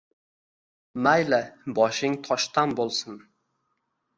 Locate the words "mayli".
1.07-1.39